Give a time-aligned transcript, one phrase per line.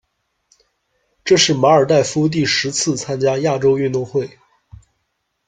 [1.23, 4.39] 这是马尔代夫第十次参加亚洲运动会。